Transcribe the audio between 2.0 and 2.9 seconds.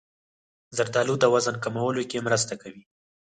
کې مرسته کوي.